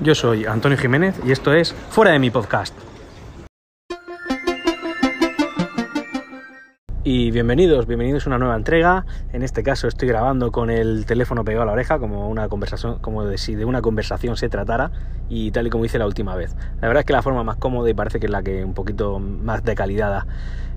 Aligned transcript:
Yo 0.00 0.14
soy 0.14 0.44
Antonio 0.44 0.76
Jiménez 0.76 1.18
y 1.24 1.32
esto 1.32 1.54
es 1.54 1.72
Fuera 1.72 2.12
de 2.12 2.18
mi 2.18 2.30
podcast. 2.30 2.74
Y 7.02 7.30
bienvenidos, 7.30 7.86
bienvenidos 7.86 8.26
a 8.26 8.30
una 8.30 8.38
nueva 8.38 8.56
entrega. 8.56 9.06
En 9.32 9.42
este 9.42 9.62
caso 9.62 9.88
estoy 9.88 10.08
grabando 10.08 10.52
con 10.52 10.70
el 10.70 11.06
teléfono 11.06 11.44
pegado 11.44 11.62
a 11.62 11.66
la 11.66 11.72
oreja, 11.72 11.98
como 11.98 12.28
una 12.28 12.48
conversación, 12.48 12.98
como 12.98 13.24
de 13.24 13.38
si 13.38 13.54
de 13.54 13.64
una 13.64 13.80
conversación 13.80 14.36
se 14.36 14.48
tratara, 14.48 14.90
y 15.28 15.50
tal 15.50 15.66
y 15.68 15.70
como 15.70 15.84
hice 15.84 15.98
la 15.98 16.06
última 16.06 16.34
vez. 16.34 16.54
La 16.80 16.88
verdad 16.88 17.00
es 17.00 17.06
que 17.06 17.12
la 17.12 17.22
forma 17.22 17.42
más 17.44 17.56
cómoda 17.56 17.88
y 17.88 17.94
parece 17.94 18.20
que 18.20 18.26
es 18.26 18.32
la 18.32 18.42
que 18.42 18.64
un 18.64 18.74
poquito 18.74 19.18
más 19.18 19.64
de 19.64 19.74
calidad 19.74 20.10
da. 20.10 20.26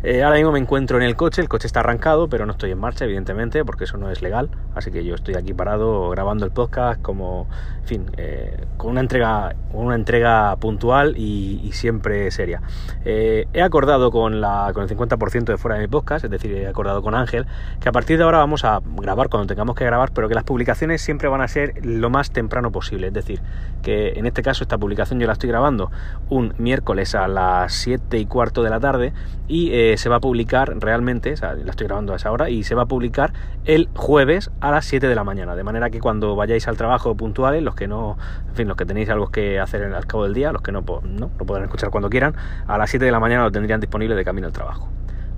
Eh, 0.02 0.24
ahora 0.24 0.38
mismo 0.38 0.54
me 0.54 0.60
encuentro 0.60 0.96
en 0.96 1.04
el 1.04 1.18
coche, 1.18 1.42
el 1.42 1.50
coche 1.50 1.68
está 1.68 1.82
arrancado, 1.82 2.30
pero 2.30 2.46
no 2.46 2.54
estoy 2.54 2.72
en 2.72 2.80
marcha, 2.80 3.04
evidentemente, 3.04 3.66
porque 3.66 3.84
eso 3.84 3.98
no 3.98 4.10
es 4.10 4.22
legal. 4.22 4.50
Así 4.74 4.92
que 4.92 5.04
yo 5.04 5.14
estoy 5.14 5.36
aquí 5.36 5.54
parado 5.54 6.10
grabando 6.12 6.46
el 6.46 6.52
podcast 6.52 7.02
como, 7.02 7.48
en 7.82 7.86
fin, 7.86 8.06
eh, 8.16 8.66
con 8.78 8.92
una 8.92 9.02
entrega, 9.02 9.56
una 9.74 9.96
entrega 9.96 10.56
puntual 10.56 11.18
y, 11.18 11.70
siempre 11.74 12.32
seria. 12.32 12.62
Eh, 13.06 13.48
he 13.54 13.62
acordado 13.62 14.10
con, 14.12 14.42
la, 14.42 14.72
con 14.74 14.84
el 14.84 14.90
50% 14.90 15.44
de 15.44 15.58
fuera 15.58 15.76
de 15.76 15.82
mi 15.82 15.88
podcast, 15.88 16.26
es 16.26 16.32
decir, 16.32 16.52
he 16.54 16.68
acordado 16.68 17.02
con 17.02 17.14
Ángel, 17.14 17.46
que 17.80 17.90
a 17.90 17.92
partir 17.92 18.18
de 18.18 18.24
ahora 18.24 18.40
vamos 18.40 18.66
a 18.66 18.82
grabar 18.98 19.30
cuando 19.30 19.48
tengamos 19.48 19.76
que 19.76 19.86
grabar, 19.86 20.12
pero 20.14 20.28
que 20.28 20.34
las 20.34 20.44
publicaciones 20.46 21.02
siempre 21.02 21.28
van 21.28 21.42
a 21.42 21.48
ser 21.48 21.74
lo 21.86 22.10
más 22.10 22.32
temprano 22.32 22.72
posible. 22.72 23.08
Es 23.08 23.14
decir, 23.14 23.42
que 23.84 24.14
en 24.16 24.26
este 24.26 24.42
caso 24.42 24.64
esta 24.64 24.78
publicación 24.78 25.20
yo 25.20 25.28
la 25.28 25.34
estoy 25.34 25.50
grabando 25.50 25.92
un 26.30 26.54
miércoles 26.58 27.16
a 27.16 27.28
las 27.28 27.74
7 27.74 28.18
y 28.18 28.26
cuarto 28.26 28.64
de 28.64 28.70
la 28.70 28.80
tarde 28.80 29.14
y 29.48 29.72
se 29.98 30.10
va 30.10 30.18
a 30.18 30.20
publicar 30.20 30.74
realmente, 30.80 31.36
la 31.42 31.72
estoy 31.72 31.88
grabando 31.88 32.14
a 32.14 32.16
esa 32.18 32.32
hora, 32.32 32.50
y 32.50 32.64
se 32.64 32.76
va 32.76 32.84
a 32.84 32.86
publicar 32.86 33.34
el 33.66 33.90
jueves 33.96 34.52
a 34.60 34.72
las 34.72 34.86
7 34.86 35.08
de 35.08 35.16
la 35.16 35.24
mañana. 35.24 35.56
De 35.56 35.64
manera 35.64 35.90
que 35.90 36.00
cuando 36.00 36.36
vayáis 36.36 36.68
al 36.68 36.78
trabajo 36.78 37.16
puntuales, 37.16 37.64
los 37.64 37.76
que 37.76 37.88
no, 37.88 38.18
en 38.48 38.56
fin, 38.56 38.68
los 38.68 38.78
que 38.78 38.86
tenéis 38.86 39.10
algo 39.10 39.30
que 39.30 39.60
hacer 39.60 39.84
al 39.94 40.06
cabo 40.06 40.24
del 40.24 40.34
día, 40.34 40.52
los 40.52 40.62
que 40.62 40.72
no, 40.72 40.82
no, 40.82 41.32
no 41.38 41.46
podrán 41.46 41.66
escuchar 41.66 41.90
cuando 41.90 42.10
quieran, 42.10 42.36
a 42.68 42.78
las 42.78 42.90
7 42.90 43.06
de 43.06 43.12
la 43.12 43.20
mañana 43.20 43.44
lo 43.44 43.52
tendrían 43.52 43.80
disponible 43.80 44.16
de 44.16 44.26
camino 44.26 44.48
al 44.48 44.54
trabajo. 44.54 44.90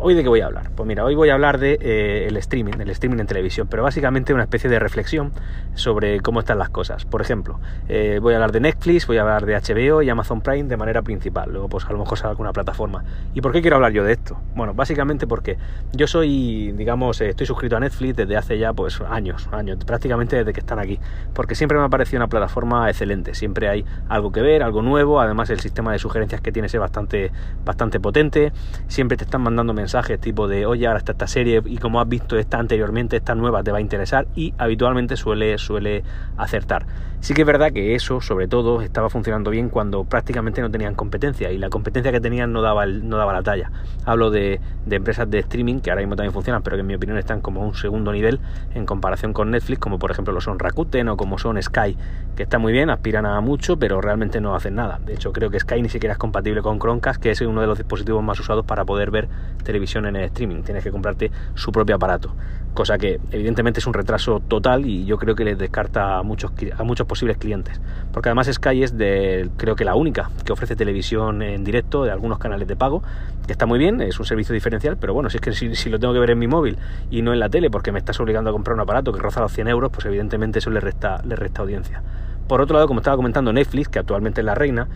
¿Hoy 0.03 0.15
de 0.15 0.23
qué 0.23 0.29
voy 0.29 0.41
a 0.41 0.47
hablar? 0.47 0.71
Pues 0.75 0.87
mira, 0.87 1.05
hoy 1.05 1.13
voy 1.13 1.29
a 1.29 1.35
hablar 1.35 1.59
de 1.59 1.77
eh, 1.79 2.27
streaming, 2.37 2.73
el 2.79 2.89
streaming 2.89 3.19
en 3.19 3.27
televisión, 3.27 3.67
pero 3.69 3.83
básicamente 3.83 4.33
una 4.33 4.41
especie 4.41 4.67
de 4.67 4.79
reflexión 4.79 5.31
sobre 5.75 6.21
cómo 6.21 6.39
están 6.39 6.57
las 6.57 6.71
cosas. 6.71 7.05
Por 7.05 7.21
ejemplo, 7.21 7.59
eh, 7.87 8.17
voy 8.19 8.33
a 8.33 8.37
hablar 8.37 8.51
de 8.51 8.61
Netflix, 8.61 9.05
voy 9.05 9.17
a 9.17 9.21
hablar 9.21 9.45
de 9.45 9.53
HBO 9.55 10.01
y 10.01 10.09
Amazon 10.09 10.41
Prime 10.41 10.63
de 10.63 10.75
manera 10.75 11.03
principal. 11.03 11.51
Luego, 11.51 11.69
pues 11.69 11.85
a 11.85 11.91
lo 11.91 11.99
mejor 11.99 12.17
salga 12.17 12.31
alguna 12.31 12.51
plataforma. 12.51 13.03
¿Y 13.35 13.41
por 13.41 13.51
qué 13.51 13.61
quiero 13.61 13.75
hablar 13.75 13.91
yo 13.91 14.03
de 14.03 14.13
esto? 14.13 14.39
Bueno, 14.55 14.73
básicamente 14.73 15.27
porque 15.27 15.59
yo 15.93 16.07
soy, 16.07 16.71
digamos, 16.71 17.21
eh, 17.21 17.29
estoy 17.29 17.45
suscrito 17.45 17.77
a 17.77 17.79
Netflix 17.79 18.15
desde 18.15 18.37
hace 18.37 18.57
ya 18.57 18.73
pues 18.73 18.99
años, 19.01 19.49
años, 19.51 19.85
prácticamente 19.85 20.35
desde 20.35 20.51
que 20.51 20.61
están 20.61 20.79
aquí, 20.79 20.99
porque 21.35 21.53
siempre 21.53 21.77
me 21.77 21.83
ha 21.85 21.89
parecido 21.89 22.17
una 22.21 22.27
plataforma 22.27 22.89
excelente. 22.89 23.35
Siempre 23.35 23.69
hay 23.69 23.85
algo 24.09 24.31
que 24.31 24.41
ver, 24.41 24.63
algo 24.63 24.81
nuevo. 24.81 25.21
Además, 25.21 25.51
el 25.51 25.59
sistema 25.59 25.91
de 25.91 25.99
sugerencias 25.99 26.41
que 26.41 26.51
tiene 26.51 26.65
es 26.65 26.75
bastante, 26.75 27.31
bastante 27.63 27.99
potente. 27.99 28.51
Siempre 28.87 29.15
te 29.15 29.25
están 29.25 29.41
mandando 29.41 29.73
mensajes 29.73 29.90
tipo 30.19 30.47
de, 30.47 30.65
oye, 30.65 30.87
ahora 30.87 30.99
está 30.99 31.11
esta 31.11 31.27
serie 31.27 31.61
y 31.65 31.77
como 31.77 31.99
has 31.99 32.07
visto 32.07 32.37
esta 32.37 32.59
anteriormente, 32.59 33.17
esta 33.17 33.35
nueva 33.35 33.63
te 33.63 33.71
va 33.71 33.79
a 33.79 33.81
interesar 33.81 34.27
y 34.35 34.53
habitualmente 34.57 35.17
suele, 35.17 35.57
suele 35.57 36.03
acertar. 36.37 36.85
Sí 37.21 37.35
que 37.35 37.41
es 37.41 37.47
verdad 37.47 37.71
que 37.71 37.93
eso, 37.93 38.19
sobre 38.19 38.47
todo, 38.47 38.81
estaba 38.81 39.07
funcionando 39.07 39.51
bien 39.51 39.69
cuando 39.69 40.05
prácticamente 40.05 40.59
no 40.59 40.71
tenían 40.71 40.95
competencia 40.95 41.51
y 41.51 41.59
la 41.59 41.69
competencia 41.69 42.11
que 42.11 42.19
tenían 42.19 42.51
no 42.51 42.63
daba, 42.63 42.87
no 42.87 43.15
daba 43.15 43.31
la 43.31 43.43
talla. 43.43 43.71
Hablo 44.05 44.31
de, 44.31 44.59
empresas 44.89 45.29
de 45.29 45.37
streaming 45.37 45.81
que 45.81 45.91
ahora 45.91 46.01
mismo 46.01 46.15
también 46.15 46.33
funcionan, 46.33 46.63
pero 46.63 46.77
que 46.77 46.81
en 46.81 46.87
mi 46.87 46.95
opinión 46.95 47.19
están 47.19 47.39
como 47.41 47.61
un 47.61 47.75
segundo 47.75 48.11
nivel 48.11 48.39
en 48.73 48.87
comparación 48.87 49.33
con 49.33 49.51
Netflix, 49.51 49.79
como 49.79 49.99
por 49.99 50.09
ejemplo 50.09 50.33
lo 50.33 50.41
son 50.41 50.57
Rakuten 50.57 51.09
o 51.09 51.17
como 51.17 51.37
son 51.37 51.61
Sky, 51.61 51.95
que 52.35 52.41
está 52.41 52.57
muy 52.57 52.73
bien, 52.73 52.89
aspiran 52.89 53.27
a 53.27 53.39
mucho, 53.39 53.77
pero 53.77 54.01
realmente 54.01 54.41
no 54.41 54.55
hacen 54.55 54.73
nada. 54.73 54.99
De 55.05 55.13
hecho, 55.13 55.31
creo 55.31 55.51
que 55.51 55.59
Sky 55.59 55.83
ni 55.83 55.89
siquiera 55.89 56.13
es 56.13 56.17
compatible 56.17 56.63
con 56.63 56.79
Chromecast, 56.79 57.21
que 57.21 57.29
es 57.29 57.41
uno 57.41 57.61
de 57.61 57.67
los 57.67 57.77
dispositivos 57.77 58.23
más 58.23 58.39
usados 58.39 58.65
para 58.65 58.83
poder 58.83 59.11
ver 59.11 59.29
televisión 59.63 59.80
en 59.81 60.15
el 60.15 60.23
streaming. 60.25 60.63
Tienes 60.63 60.83
que 60.83 60.91
comprarte 60.91 61.31
su 61.55 61.71
propio 61.71 61.95
aparato, 61.95 62.33
cosa 62.73 62.97
que 62.97 63.19
evidentemente 63.31 63.79
es 63.79 63.87
un 63.87 63.93
retraso 63.93 64.39
total 64.39 64.85
y 64.85 65.05
yo 65.05 65.17
creo 65.17 65.35
que 65.35 65.43
les 65.43 65.57
descarta 65.57 66.17
a 66.17 66.23
muchos, 66.23 66.51
a 66.77 66.83
muchos 66.83 67.07
posibles 67.07 67.37
clientes. 67.37 67.79
Porque 68.13 68.29
además 68.29 68.47
Sky 68.51 68.83
es 68.83 68.97
de, 68.97 69.49
creo 69.57 69.75
que 69.75 69.85
la 69.85 69.95
única 69.95 70.29
que 70.45 70.53
ofrece 70.53 70.75
televisión 70.75 71.41
en 71.41 71.63
directo 71.63 72.03
de 72.03 72.11
algunos 72.11 72.39
canales 72.39 72.67
de 72.67 72.75
pago, 72.75 73.03
que 73.45 73.51
está 73.51 73.65
muy 73.65 73.79
bien, 73.79 74.01
es 74.01 74.19
un 74.19 74.25
servicio 74.25 74.53
diferencial, 74.53 74.97
pero 74.97 75.13
bueno, 75.13 75.29
si 75.29 75.37
es 75.37 75.41
que 75.41 75.51
si, 75.53 75.89
lo 75.89 75.99
tengo 75.99 76.13
que 76.13 76.19
ver 76.19 76.31
en 76.31 76.39
mi 76.39 76.47
móvil 76.47 76.77
y 77.09 77.21
no 77.21 77.33
en 77.33 77.39
la 77.39 77.49
tele 77.49 77.69
porque 77.69 77.91
me 77.91 77.99
estás 77.99 78.19
obligando 78.19 78.49
a 78.49 78.53
comprar 78.53 78.75
un 78.75 78.81
aparato 78.81 79.11
que 79.11 79.19
roza 79.19 79.41
los 79.41 79.51
100 79.51 79.67
euros, 79.67 79.91
pues 79.91 80.05
evidentemente 80.05 80.59
eso 80.59 80.69
le 80.69 80.79
resta, 80.79 81.21
le 81.25 81.35
resta 81.35 81.61
audiencia. 81.61 82.01
Por 82.47 82.59
otro 82.61 82.75
lado, 82.75 82.87
como 82.87 82.99
estaba 82.99 83.15
comentando 83.15 83.53
Netflix, 83.53 83.87
que 83.87 83.99
actualmente 83.99 84.41
es 84.41 84.45
la 84.45 84.55
reina, 84.55 84.87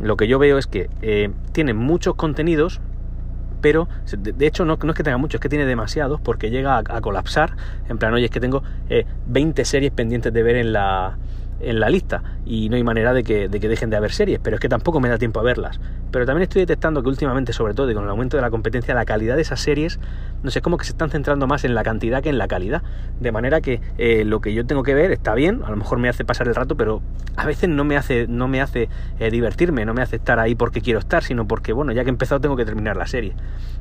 lo 0.00 0.16
que 0.16 0.26
yo 0.26 0.38
veo 0.38 0.58
es 0.58 0.66
que 0.66 0.90
eh, 1.00 1.30
tiene 1.52 1.72
muchos 1.72 2.16
contenidos 2.16 2.80
pero 3.64 3.88
de, 4.18 4.46
hecho 4.46 4.66
no, 4.66 4.74
es 4.74 4.94
que 4.94 5.02
tenga 5.02 5.16
mucho, 5.16 5.38
es 5.38 5.40
que 5.40 5.48
tiene 5.48 5.64
demasiados 5.64 6.20
porque 6.20 6.50
llega 6.50 6.76
a, 6.76 7.00
colapsar. 7.00 7.56
En 7.88 7.96
plan, 7.96 8.12
oye, 8.12 8.26
es 8.26 8.30
que 8.30 8.38
tengo 8.38 8.62
20 9.24 9.62
eh, 9.62 9.64
series 9.64 9.90
pendientes 9.90 10.34
de 10.34 10.42
ver 10.42 10.56
en 10.56 10.74
la, 10.74 11.16
en 11.60 11.80
la 11.80 11.88
lista 11.88 12.22
y 12.44 12.68
no 12.68 12.76
hay 12.76 12.84
manera 12.84 13.14
de 13.14 13.24
que, 13.24 13.48
de 13.48 13.60
que, 13.60 13.68
dejen 13.70 13.88
de 13.88 13.96
haber 13.96 14.12
series, 14.12 14.38
pero 14.38 14.56
es 14.56 14.60
que 14.60 14.68
tampoco 14.68 15.00
me 15.00 15.08
da 15.08 15.16
tiempo 15.16 15.40
a 15.40 15.42
verlas. 15.42 15.80
Pero 16.10 16.26
también 16.26 16.42
estoy 16.42 16.60
detectando 16.60 17.02
que 17.02 17.08
últimamente, 17.08 17.54
sobre 17.54 17.72
todo 17.72 17.90
y 17.90 17.94
con 17.94 18.04
el 18.04 18.10
aumento 18.10 18.36
de 18.36 18.42
la 18.42 18.50
competencia, 18.50 18.94
la 18.94 19.06
calidad 19.06 19.36
de 19.36 19.40
esas 19.40 19.60
series, 19.60 19.98
no 20.44 20.50
sé, 20.50 20.60
como 20.60 20.76
que 20.76 20.84
se 20.84 20.92
están 20.92 21.10
centrando 21.10 21.46
más 21.46 21.64
en 21.64 21.74
la 21.74 21.82
cantidad 21.82 22.22
que 22.22 22.28
en 22.28 22.36
la 22.36 22.46
calidad. 22.46 22.82
De 23.18 23.32
manera 23.32 23.62
que 23.62 23.80
eh, 23.96 24.24
lo 24.26 24.42
que 24.42 24.52
yo 24.52 24.66
tengo 24.66 24.82
que 24.82 24.92
ver 24.92 25.10
está 25.10 25.34
bien, 25.34 25.62
a 25.64 25.70
lo 25.70 25.76
mejor 25.76 25.98
me 25.98 26.10
hace 26.10 26.24
pasar 26.24 26.46
el 26.48 26.54
rato, 26.54 26.76
pero 26.76 27.00
a 27.36 27.46
veces 27.46 27.70
no 27.70 27.84
me 27.84 27.96
hace, 27.96 28.26
no 28.28 28.46
me 28.46 28.60
hace 28.60 28.90
eh, 29.18 29.30
divertirme, 29.30 29.86
no 29.86 29.94
me 29.94 30.02
hace 30.02 30.16
estar 30.16 30.38
ahí 30.38 30.54
porque 30.54 30.82
quiero 30.82 30.98
estar, 30.98 31.24
sino 31.24 31.48
porque, 31.48 31.72
bueno, 31.72 31.92
ya 31.92 32.04
que 32.04 32.10
he 32.10 32.12
empezado 32.12 32.42
tengo 32.42 32.56
que 32.56 32.66
terminar 32.66 32.98
la 32.98 33.06
serie. 33.06 33.32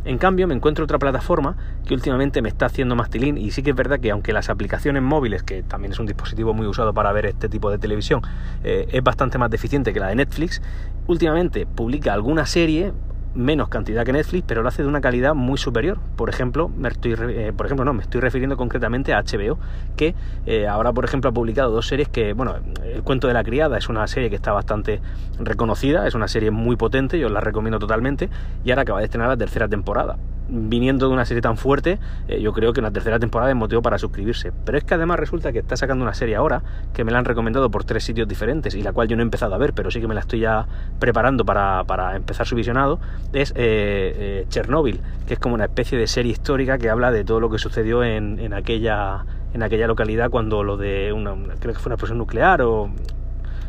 En 0.06 0.18
cambio, 0.18 0.47
me 0.47 0.53
encuentro 0.53 0.85
otra 0.85 1.00
plataforma 1.00 1.57
que 1.85 1.94
últimamente 1.94 2.41
me 2.41 2.47
está 2.47 2.68
haciendo 2.68 2.96
más 2.96 3.09
tilín 3.09 3.38
y 3.38 3.52
sí 3.52 3.62
que 3.62 3.72
es 3.72 3.75
verdad 3.75 4.00
que 4.00 4.12
aunque 4.12 4.31
las 4.31 4.50
aplicaciones 4.50 5.03
móviles, 5.03 5.44
que 5.44 5.63
también 5.63 5.91
es 5.91 6.00
un 6.00 6.06
dispositivo 6.06 6.53
muy 6.53 6.66
usado 6.66 6.94
para 6.94 7.12
ver 7.12 7.25
este 7.25 7.50
tipo 7.50 7.72
de 7.72 7.78
televisión 7.78 8.22
eh, 8.63 8.88
es 8.90 9.03
bastante 9.03 9.38
más 9.38 9.50
deficiente 9.50 9.91
que 9.91 10.00
la 10.00 10.07
de 10.07 10.16
Netflix. 10.16 10.62
Últimamente 11.07 11.66
publica 11.66 12.13
alguna 12.13 12.46
serie, 12.46 12.94
menos 13.35 13.69
cantidad 13.69 14.05
que 14.05 14.13
Netflix, 14.13 14.44
pero 14.47 14.61
lo 14.61 14.69
hace 14.69 14.83
de 14.83 14.88
una 14.88 15.01
calidad 15.01 15.33
muy 15.33 15.57
superior. 15.57 15.99
Por 16.16 16.29
ejemplo, 16.29 16.69
me 16.69 16.89
estoy, 16.89 17.16
eh, 17.17 17.53
por 17.55 17.66
ejemplo, 17.66 17.85
no, 17.85 17.94
me 17.94 18.03
estoy 18.03 18.21
refiriendo 18.21 18.57
concretamente 18.57 19.13
a 19.13 19.21
HBO, 19.21 19.57
que 19.95 20.16
eh, 20.45 20.67
ahora, 20.67 20.94
por 20.94 21.05
ejemplo, 21.05 21.29
ha 21.29 21.33
publicado 21.33 21.72
dos 21.72 21.88
series 21.88 22.09
que, 22.09 22.33
bueno, 22.33 22.55
El 22.83 23.03
cuento 23.03 23.27
de 23.27 23.33
la 23.33 23.43
criada 23.43 23.77
es 23.77 23.89
una 23.89 24.05
serie 24.07 24.29
que 24.29 24.35
está 24.35 24.51
bastante 24.51 25.01
reconocida, 25.39 26.07
es 26.07 26.16
una 26.16 26.27
serie 26.27 26.51
muy 26.51 26.75
potente, 26.75 27.19
yo 27.19 27.29
la 27.29 27.39
recomiendo 27.39 27.79
totalmente, 27.79 28.29
y 28.63 28.72
ahora 28.72 28.83
acaba 28.83 28.99
de 28.99 29.05
estrenar 29.05 29.29
la 29.29 29.38
tercera 29.38 29.67
temporada 29.67 30.17
viniendo 30.53 31.08
de 31.08 31.14
una 31.14 31.25
serie 31.25 31.41
tan 31.41 31.58
fuerte, 31.58 32.00
eh, 32.28 32.40
yo 32.40 32.53
creo 32.53 32.74
que 32.74 32.80
una 32.80 32.91
tercera 32.91 33.19
temporada 33.19 33.52
es 33.52 33.58
motivo 33.58 33.81
para 33.81 33.97
suscribirse. 33.97 34.52
Pero 34.66 34.78
es 34.78 34.84
que 34.84 34.94
además 34.94 35.19
resulta 35.19 35.52
que 35.52 35.59
está 35.59 35.75
sacando 35.75 36.03
una 36.03 36.14
serie 36.14 36.36
ahora, 36.36 36.62
que 36.94 37.03
me 37.03 37.12
la 37.12 37.19
han 37.19 37.25
recomendado 37.25 37.69
por 37.72 37.84
tres 37.84 38.03
sitios 38.03 38.28
diferentes 38.28 38.75
y 38.75 38.84
la 38.84 38.94
cual 38.94 39.08
yo 39.08 39.16
no 39.16 39.24
he 39.24 39.25
empezado 39.25 39.56
a 39.56 39.58
ver, 39.58 39.74
pero 39.74 39.90
sí 39.90 40.00
que 40.00 40.08
me 40.08 40.14
la 40.14 40.22
estoy 40.22 40.41
ya 40.41 40.68
preparando 41.00 41.44
para, 41.46 42.16
empezar 42.16 42.46
su 42.46 42.56
visionado, 42.56 43.00
es 43.34 43.52
eh, 43.52 43.56
eh, 43.56 44.46
Chernobyl, 44.50 45.02
que 45.28 45.34
es 45.34 45.40
como 45.40 45.56
una 45.56 45.66
especie 45.66 45.97
de 45.97 46.08
serie 46.08 46.31
histórica 46.31 46.78
que 46.78 46.90
habla 46.90 47.12
de 47.12 47.24
todo 47.24 47.40
lo 47.40 47.50
que 47.50 47.58
sucedió 47.58 48.03
en, 48.03 48.40
en 48.40 48.53
aquella 48.53 49.25
en 49.53 49.62
aquella 49.62 49.85
localidad 49.85 50.31
cuando 50.31 50.64
lo 50.64 50.78
de 50.78 51.14
una, 51.14 51.35
creo 51.59 51.74
que 51.74 51.80
fue 51.80 51.90
una 51.90 51.96
explosión 51.96 52.18
nuclear 52.18 52.64
o 52.64 52.90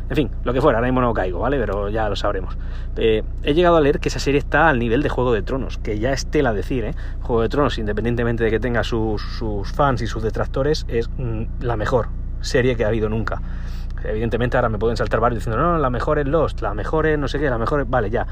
en 0.07 0.15
fin, 0.15 0.29
lo 0.43 0.53
que 0.53 0.61
fuera, 0.61 0.77
ahora 0.77 0.87
mismo 0.87 1.01
no 1.01 1.13
caigo, 1.13 1.39
¿vale? 1.39 1.57
Pero 1.59 1.89
ya 1.89 2.07
lo 2.09 2.15
sabremos. 2.15 2.55
Eh, 2.95 3.23
he 3.41 3.53
llegado 3.55 3.77
a 3.77 3.81
leer 3.81 3.99
que 3.99 4.09
esa 4.09 4.19
serie 4.19 4.37
está 4.37 4.69
al 4.69 4.77
nivel 4.77 5.01
de 5.01 5.09
Juego 5.09 5.33
de 5.33 5.41
Tronos, 5.41 5.79
que 5.79 5.97
ya 5.97 6.11
es 6.13 6.27
tela 6.27 6.53
decir, 6.53 6.85
¿eh? 6.85 6.93
Juego 7.21 7.41
de 7.41 7.49
Tronos, 7.49 7.77
independientemente 7.79 8.43
de 8.43 8.51
que 8.51 8.59
tenga 8.59 8.83
sus, 8.83 9.23
fans 9.73 10.01
y 10.03 10.07
sus 10.07 10.21
detractores, 10.21 10.85
es 10.87 11.09
mm, 11.17 11.43
la 11.61 11.75
mejor 11.75 12.09
serie 12.41 12.75
que 12.75 12.85
ha 12.85 12.89
habido 12.89 13.09
nunca. 13.09 13.41
Evidentemente 14.03 14.57
ahora 14.57 14.69
me 14.69 14.77
pueden 14.77 14.95
saltar 14.95 15.19
varios 15.19 15.43
diciendo, 15.43 15.59
no, 15.59 15.79
la 15.79 15.89
mejor 15.89 16.19
es 16.19 16.27
Lost, 16.27 16.61
la 16.61 16.75
mejor 16.75 17.07
es 17.07 17.17
no 17.17 17.27
sé 17.27 17.39
qué, 17.39 17.49
la 17.49 17.57
mejor 17.57 17.81
es... 17.81 17.89
Vale, 17.89 18.11
ya. 18.11 18.27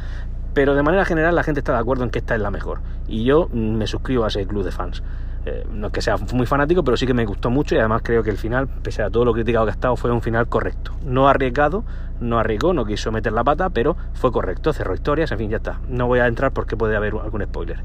Pero 0.53 0.75
de 0.75 0.83
manera 0.83 1.03
general 1.05 1.33
la 1.33 1.41
gente 1.41 1.61
está 1.61 1.73
de 1.73 1.79
acuerdo 1.79 2.03
en 2.03 2.11
que 2.11 2.19
esta 2.19 2.35
es 2.35 2.41
la 2.41 2.51
mejor. 2.51 2.81
Y 3.07 3.23
yo 3.23 3.49
mm, 3.51 3.73
me 3.77 3.87
suscribo 3.87 4.25
a 4.25 4.27
ese 4.27 4.45
club 4.45 4.63
de 4.63 4.71
fans. 4.71 5.01
Eh, 5.45 5.65
no 5.71 5.87
es 5.87 5.93
que 5.93 6.01
sea 6.01 6.15
muy 6.33 6.45
fanático, 6.45 6.83
pero 6.83 6.95
sí 6.95 7.05
que 7.05 7.13
me 7.13 7.25
gustó 7.25 7.49
mucho 7.49 7.75
y 7.75 7.79
además 7.79 8.01
creo 8.03 8.23
que 8.23 8.29
el 8.29 8.37
final, 8.37 8.67
pese 8.67 9.03
a 9.03 9.09
todo 9.09 9.25
lo 9.25 9.33
criticado 9.33 9.65
que 9.65 9.71
ha 9.71 9.73
estado, 9.73 9.95
fue 9.95 10.11
un 10.11 10.21
final 10.21 10.47
correcto. 10.47 10.93
No 11.05 11.27
arriesgado, 11.27 11.83
no 12.21 12.39
arriesgó, 12.39 12.73
no 12.73 12.85
quiso 12.85 13.11
meter 13.11 13.33
la 13.33 13.43
pata, 13.43 13.69
pero 13.69 13.97
fue 14.13 14.31
correcto, 14.31 14.71
cerró 14.71 14.93
historias, 14.93 15.31
en 15.31 15.37
fin, 15.37 15.49
ya 15.49 15.57
está. 15.57 15.79
No 15.89 16.07
voy 16.07 16.19
a 16.19 16.27
entrar 16.27 16.51
porque 16.51 16.77
puede 16.77 16.95
haber 16.95 17.13
algún 17.21 17.43
spoiler. 17.43 17.83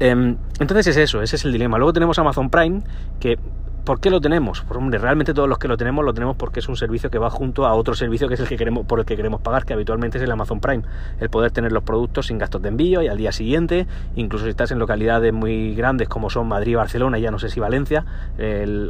Em, 0.00 0.36
entonces 0.58 0.86
es 0.86 0.96
eso, 0.96 1.20
ese 1.22 1.36
es 1.36 1.44
el 1.44 1.52
dilema. 1.52 1.76
Luego 1.76 1.92
tenemos 1.92 2.18
Amazon 2.18 2.48
Prime, 2.48 2.82
que 3.20 3.38
¿Por 3.84 4.00
qué 4.00 4.08
lo 4.08 4.18
tenemos? 4.18 4.62
Pues 4.62 4.78
hombre, 4.78 4.98
realmente 4.98 5.34
todos 5.34 5.46
los 5.46 5.58
que 5.58 5.68
lo 5.68 5.76
tenemos 5.76 6.02
lo 6.06 6.14
tenemos 6.14 6.36
porque 6.36 6.60
es 6.60 6.68
un 6.70 6.76
servicio 6.76 7.10
que 7.10 7.18
va 7.18 7.28
junto 7.28 7.66
a 7.66 7.74
otro 7.74 7.94
servicio 7.94 8.28
que 8.28 8.34
es 8.34 8.40
el 8.40 8.48
que 8.48 8.56
queremos, 8.56 8.86
por 8.86 8.98
el 8.98 9.04
que 9.04 9.14
queremos 9.14 9.42
pagar, 9.42 9.66
que 9.66 9.74
habitualmente 9.74 10.16
es 10.16 10.24
el 10.24 10.30
Amazon 10.30 10.58
Prime. 10.58 10.84
El 11.20 11.28
poder 11.28 11.50
tener 11.50 11.70
los 11.70 11.82
productos 11.82 12.28
sin 12.28 12.38
gastos 12.38 12.62
de 12.62 12.68
envío 12.68 13.02
y 13.02 13.08
al 13.08 13.18
día 13.18 13.30
siguiente, 13.30 13.86
incluso 14.16 14.46
si 14.46 14.50
estás 14.52 14.70
en 14.70 14.78
localidades 14.78 15.34
muy 15.34 15.74
grandes 15.74 16.08
como 16.08 16.30
son 16.30 16.48
Madrid, 16.48 16.76
Barcelona 16.76 17.18
y 17.18 17.22
ya 17.22 17.30
no 17.30 17.38
sé 17.38 17.50
si 17.50 17.60
Valencia, 17.60 18.06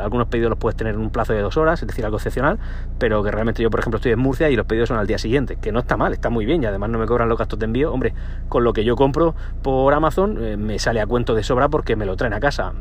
algunos 0.00 0.29
pedidos 0.29 0.50
los 0.50 0.61
puedes 0.61 0.76
tener 0.76 0.94
en 0.94 1.00
un 1.00 1.11
plazo 1.11 1.32
de 1.32 1.41
dos 1.41 1.56
horas, 1.56 1.82
es 1.82 1.88
decir, 1.88 2.05
algo 2.05 2.19
excepcional, 2.19 2.61
pero 3.00 3.20
que 3.25 3.32
realmente 3.32 3.64
yo, 3.64 3.70
por 3.70 3.81
ejemplo, 3.81 3.96
estoy 3.96 4.12
en 4.12 4.20
Murcia 4.20 4.49
y 4.49 4.55
los 4.55 4.67
pedidos 4.67 4.91
son 4.91 4.99
al 4.99 5.08
día 5.08 5.19
siguiente, 5.19 5.56
que 5.56 5.73
no 5.73 5.81
está 5.81 5.96
mal, 5.96 6.12
está 6.12 6.31
muy 6.31 6.46
bien 6.46 6.62
y 6.62 6.67
además 6.67 6.91
no 6.91 7.00
me 7.00 7.06
cobran 7.06 7.29
los 7.29 7.37
gastos 7.37 7.58
de 7.58 7.64
envío. 7.64 7.93
Hombre, 7.93 8.14
con 8.49 8.62
lo 8.62 8.73
que 8.73 8.85
yo 8.85 8.94
compro 8.94 9.35
por 9.61 9.93
Amazon 9.93 10.38
eh, 10.41 10.56
me 10.56 10.79
sale 10.79 11.00
a 11.00 11.06
cuento 11.08 11.35
de 11.35 11.43
sobra 11.43 11.69
porque 11.69 11.96
me 11.96 12.06
lo 12.06 12.14
traen 12.14 12.35
a 12.35 12.38
casa 12.38 12.73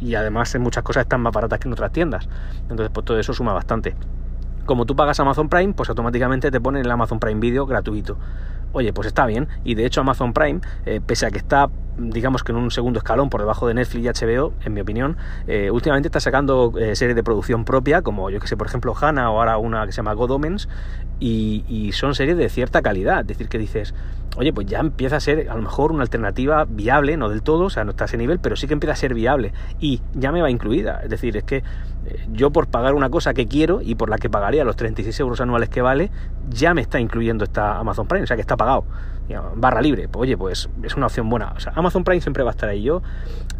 y 0.00 0.14
además 0.14 0.54
en 0.54 0.62
muchas 0.62 0.82
cosas 0.82 1.02
están 1.02 1.20
más 1.20 1.32
baratas 1.32 1.58
que 1.58 1.68
en 1.68 1.72
otras 1.72 1.92
tiendas. 1.92 2.28
Entonces, 2.62 2.90
pues 2.92 3.04
todo 3.04 3.18
eso 3.18 3.32
suma 3.32 3.52
bastante. 3.52 3.94
Como 4.64 4.84
tú 4.84 4.96
pagas 4.96 5.20
Amazon 5.20 5.48
Prime, 5.48 5.74
pues 5.74 5.88
automáticamente 5.88 6.50
te 6.50 6.60
ponen 6.60 6.84
el 6.84 6.90
Amazon 6.90 7.20
Prime 7.20 7.40
Video 7.40 7.66
gratuito. 7.66 8.18
Oye, 8.72 8.92
pues 8.92 9.06
está 9.06 9.24
bien. 9.26 9.48
Y 9.64 9.74
de 9.74 9.86
hecho 9.86 10.00
Amazon 10.00 10.32
Prime, 10.32 10.60
eh, 10.84 11.00
pese 11.04 11.26
a 11.26 11.30
que 11.30 11.38
está 11.38 11.68
digamos 11.98 12.42
que 12.42 12.52
en 12.52 12.58
un 12.58 12.70
segundo 12.70 12.98
escalón 12.98 13.30
por 13.30 13.40
debajo 13.40 13.66
de 13.66 13.74
Netflix 13.74 14.20
y 14.20 14.26
HBO, 14.26 14.52
en 14.64 14.74
mi 14.74 14.80
opinión, 14.80 15.16
eh, 15.46 15.70
últimamente 15.70 16.08
está 16.08 16.20
sacando 16.20 16.72
eh, 16.78 16.94
series 16.96 17.16
de 17.16 17.22
producción 17.22 17.64
propia, 17.64 18.02
como 18.02 18.30
yo 18.30 18.40
que 18.40 18.46
sé, 18.46 18.56
por 18.56 18.66
ejemplo, 18.66 18.94
Hannah 18.98 19.30
o 19.30 19.38
ahora 19.38 19.58
una 19.58 19.86
que 19.86 19.92
se 19.92 19.96
llama 19.96 20.14
God 20.14 20.32
Omens, 20.32 20.68
y, 21.18 21.64
y, 21.66 21.92
son 21.92 22.14
series 22.14 22.36
de 22.36 22.48
cierta 22.50 22.82
calidad. 22.82 23.20
Es 23.20 23.26
decir, 23.28 23.48
que 23.48 23.58
dices, 23.58 23.94
oye, 24.36 24.52
pues 24.52 24.66
ya 24.66 24.80
empieza 24.80 25.16
a 25.16 25.20
ser 25.20 25.48
a 25.48 25.54
lo 25.54 25.62
mejor 25.62 25.92
una 25.92 26.02
alternativa 26.02 26.66
viable, 26.68 27.16
no 27.16 27.28
del 27.28 27.42
todo, 27.42 27.64
o 27.64 27.70
sea, 27.70 27.84
no 27.84 27.90
está 27.90 28.04
a 28.04 28.06
ese 28.06 28.18
nivel, 28.18 28.38
pero 28.38 28.56
sí 28.56 28.66
que 28.66 28.74
empieza 28.74 28.92
a 28.92 28.96
ser 28.96 29.14
viable 29.14 29.52
y 29.80 30.02
ya 30.14 30.32
me 30.32 30.42
va 30.42 30.50
incluida. 30.50 31.00
Es 31.02 31.08
decir, 31.08 31.36
es 31.36 31.44
que 31.44 31.56
eh, 31.56 32.26
yo 32.32 32.50
por 32.50 32.66
pagar 32.68 32.94
una 32.94 33.08
cosa 33.08 33.32
que 33.32 33.46
quiero 33.46 33.80
y 33.80 33.94
por 33.94 34.10
la 34.10 34.18
que 34.18 34.28
pagaría 34.28 34.64
los 34.64 34.76
36 34.76 35.18
euros 35.20 35.40
anuales 35.40 35.70
que 35.70 35.80
vale, 35.80 36.10
ya 36.50 36.74
me 36.74 36.82
está 36.82 37.00
incluyendo 37.00 37.44
esta 37.44 37.78
Amazon 37.78 38.06
Prime, 38.06 38.24
o 38.24 38.26
sea 38.26 38.36
que 38.36 38.42
está 38.42 38.56
pagado. 38.56 38.84
Barra 39.56 39.80
libre, 39.80 40.08
pues 40.08 40.22
oye, 40.22 40.36
pues 40.36 40.68
es 40.82 40.96
una 40.96 41.06
opción 41.06 41.28
buena. 41.28 41.52
O 41.56 41.60
sea, 41.60 41.72
Amazon 41.74 42.04
Prime 42.04 42.20
siempre 42.20 42.42
va 42.42 42.50
a 42.50 42.52
estar 42.52 42.68
ahí. 42.68 42.82
Yo 42.82 43.02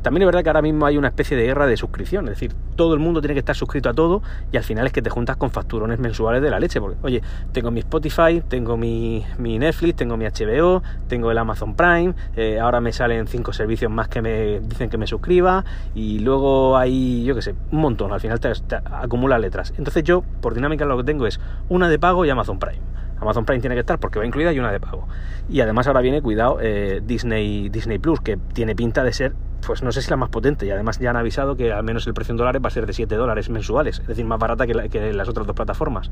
también 0.02 0.22
es 0.22 0.26
verdad 0.26 0.42
que 0.42 0.48
ahora 0.50 0.62
mismo 0.62 0.86
hay 0.86 0.96
una 0.96 1.08
especie 1.08 1.36
de 1.36 1.44
guerra 1.44 1.66
de 1.66 1.76
suscripción, 1.76 2.26
es 2.26 2.34
decir, 2.34 2.54
todo 2.76 2.94
el 2.94 3.00
mundo 3.00 3.20
tiene 3.20 3.34
que 3.34 3.40
estar 3.40 3.56
suscrito 3.56 3.88
a 3.88 3.94
todo 3.94 4.22
y 4.52 4.56
al 4.56 4.62
final 4.62 4.86
es 4.86 4.92
que 4.92 5.02
te 5.02 5.10
juntas 5.10 5.36
con 5.36 5.50
facturones 5.50 5.98
mensuales 5.98 6.40
de 6.42 6.50
la 6.50 6.60
leche, 6.60 6.80
porque 6.80 6.96
oye, 7.02 7.22
tengo 7.50 7.72
mi 7.72 7.80
Spotify, 7.80 8.40
tengo 8.46 8.76
mi, 8.76 9.24
Netflix, 9.38 9.96
tengo 9.96 10.16
mi 10.16 10.24
HBO, 10.26 10.82
tengo 11.08 11.30
el 11.32 11.38
Amazon 11.38 11.74
Prime, 11.74 12.14
eh, 12.36 12.60
ahora 12.60 12.80
me 12.80 12.92
salen 12.92 13.26
cinco 13.26 13.52
servicios 13.52 13.90
más 13.90 14.08
que 14.08 14.22
me 14.22 14.60
dicen 14.60 14.90
que 14.90 14.96
me 14.96 15.08
suscriba 15.08 15.64
y 15.94 16.20
luego 16.20 16.76
hay, 16.76 17.24
yo 17.24 17.34
qué 17.34 17.42
sé, 17.42 17.54
un 17.72 17.80
montón, 17.80 18.12
al 18.12 18.20
final 18.20 18.38
te, 18.38 18.52
acumula 18.84 19.40
letras. 19.40 19.74
Entonces 19.76 20.04
yo, 20.04 20.22
por 20.40 20.54
dinámica, 20.54 20.84
lo 20.84 20.96
que 20.98 21.04
tengo 21.04 21.26
es 21.26 21.40
una 21.68 21.88
de 21.88 21.98
pago 21.98 22.24
y 22.24 22.30
Amazon 22.30 22.60
Prime. 22.60 22.80
Amazon 23.26 23.44
Prime 23.44 23.60
tiene 23.60 23.74
que 23.74 23.80
estar 23.80 23.98
porque 23.98 24.18
va 24.18 24.26
incluida 24.26 24.52
y 24.52 24.58
una 24.58 24.72
de 24.72 24.80
pago. 24.80 25.06
Y 25.48 25.60
además 25.60 25.86
ahora 25.86 26.00
viene, 26.00 26.22
cuidado, 26.22 26.58
eh, 26.60 27.02
Disney, 27.04 27.68
Disney 27.68 27.98
Plus, 27.98 28.20
que 28.20 28.36
tiene 28.36 28.74
pinta 28.74 29.04
de 29.04 29.12
ser, 29.12 29.34
pues 29.66 29.82
no 29.82 29.92
sé 29.92 30.02
si 30.02 30.10
la 30.10 30.16
más 30.16 30.30
potente. 30.30 30.66
Y 30.66 30.70
además 30.70 30.98
ya 30.98 31.10
han 31.10 31.16
avisado 31.16 31.56
que 31.56 31.72
al 31.72 31.84
menos 31.84 32.06
el 32.06 32.14
precio 32.14 32.32
en 32.32 32.38
dólares 32.38 32.62
va 32.62 32.68
a 32.68 32.70
ser 32.70 32.86
de 32.86 32.92
7 32.92 33.14
dólares 33.16 33.50
mensuales. 33.50 34.00
Es 34.00 34.06
decir, 34.06 34.24
más 34.24 34.38
barata 34.38 34.66
que, 34.66 34.74
las 35.12 35.28
otras 35.28 35.46
dos 35.46 35.54
plataformas. 35.54 36.10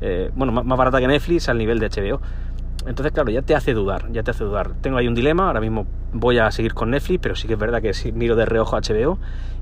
Eh, 0.00 0.30
bueno, 0.34 0.52
más, 0.52 0.78
barata 0.78 1.00
que 1.00 1.08
Netflix 1.08 1.48
al 1.48 1.58
nivel 1.58 1.78
de 1.78 1.88
HBO. 1.88 2.20
Entonces, 2.86 3.12
claro, 3.12 3.30
ya 3.30 3.42
te 3.42 3.54
hace 3.54 3.74
dudar, 3.74 4.10
ya 4.10 4.22
te 4.22 4.30
hace 4.30 4.44
dudar. 4.44 4.72
Tengo 4.80 4.96
ahí 4.96 5.06
un 5.06 5.14
dilema, 5.14 5.48
ahora 5.48 5.60
mismo 5.60 5.86
voy 6.14 6.38
a 6.38 6.50
seguir 6.50 6.72
con 6.72 6.90
Netflix, 6.90 7.20
pero 7.20 7.36
sí 7.36 7.46
que 7.46 7.54
es 7.54 7.58
verdad 7.58 7.82
que 7.82 7.92
si 7.92 8.10
miro 8.12 8.36
de 8.36 8.46
reojo 8.46 8.76
HBO 8.76 9.18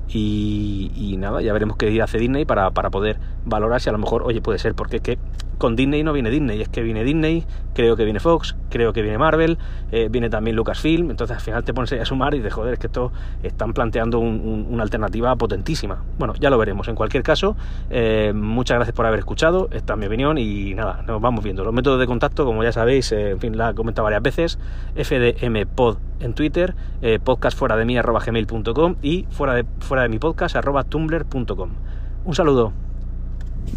y, 0.09 1.17
nada, 1.19 1.43
ya 1.43 1.53
veremos 1.53 1.77
qué 1.77 2.01
hace 2.01 2.19
Disney 2.19 2.45
para, 2.45 2.71
para 2.71 2.91
poder 2.91 3.19
valorar 3.45 3.81
si 3.81 3.89
a 3.89 3.93
lo 3.93 3.99
mejor, 3.99 4.23
oye, 4.23 4.41
puede 4.41 4.59
ser, 4.59 4.75
porque 4.75 4.97
es 4.97 5.03
que 5.03 5.19
con 5.59 5.75
Disney 5.77 6.05
no 6.05 6.13
viene 6.13 6.31
Disney, 6.31 6.63
es 6.63 6.69
que 6.69 6.83
viene 6.83 7.05
Disney, 7.05 7.45
creo 7.75 7.97
que 7.97 8.05
viene 8.05 8.21
Fox, 8.21 8.57
creo 8.71 8.93
que 8.93 9.03
viene 9.03 9.19
Marvel, 9.19 9.59
eh, 9.91 10.09
viene 10.09 10.31
también 10.31 10.57
Lucasfilm, 10.57 11.11
entonces 11.11 11.37
al 11.37 11.43
final 11.43 11.65
te 11.65 11.75
pones 11.75 11.93
a 11.93 12.05
sumar 12.05 12.35
y 12.35 12.41
de 12.41 12.51
joder, 12.51 12.75
es 12.75 12.79
que 12.79 12.87
esto 12.87 13.13
están 13.43 13.73
planteando 13.73 14.21
una 14.21 14.83
alternativa 14.83 15.35
potentísima. 15.37 16.03
Bueno, 16.19 16.35
ya 16.39 16.49
lo 16.49 16.59
veremos. 16.59 16.89
En 16.89 16.95
cualquier 16.95 17.23
caso, 17.23 17.57
eh, 17.91 18.33
muchas 18.35 18.77
gracias 18.77 18.95
por 18.95 19.07
haber 19.07 19.19
escuchado, 19.19 19.69
esta 19.73 19.95
es 19.95 19.99
mi 19.99 20.07
opinión 20.07 20.39
y 20.39 20.75
nada, 20.75 21.03
nos 21.07 21.21
vamos 21.21 21.43
viendo. 21.43 21.65
Los 21.65 21.75
métodos 21.75 21.99
de 21.99 22.07
contacto, 22.07 22.45
como 22.45 22.63
ya 22.63 22.73
sabéis, 22.73 23.11
eh, 23.13 23.31
en 23.31 23.41
fin, 23.41 23.59
la 23.59 23.71
he 23.71 23.75
comentado 23.75 24.05
varias 24.05 24.23
veces, 24.23 24.59
fdmpod 24.95 25.99
en 26.21 26.35
Twitter, 26.35 26.75
podcast 27.25 27.57
fuera 27.57 27.77
de 27.77 27.85
mí 27.85 27.97
arroba 27.97 28.21
gmail.com 28.25 28.97
y 29.03 29.27
fuera 29.31 29.55
de, 29.55 29.65
fuera 29.81 30.03
de 30.03 30.09
mi 30.09 30.19
podcast 30.19 30.57
arroba 30.57 30.85
tumblr.com. 30.85 31.71
Un 32.25 32.35
saludo. 32.35 32.88